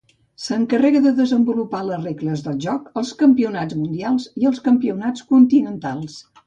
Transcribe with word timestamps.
S'encarrega 0.43 1.01
de 1.07 1.11
desenvolupar 1.19 1.83
les 1.89 2.01
regles 2.09 2.43
de 2.47 2.55
joc, 2.65 2.91
els 3.03 3.13
campionats 3.23 3.81
mundials 3.83 4.29
i 4.43 4.53
els 4.53 4.67
campionats 4.71 5.31
continentals. 5.35 6.23